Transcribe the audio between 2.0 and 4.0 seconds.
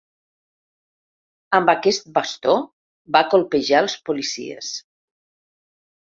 bastó va colpejar els